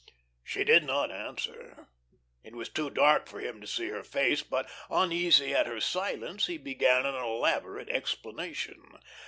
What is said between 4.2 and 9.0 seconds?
but, uneasy at her silence, he began an elaborate explanation.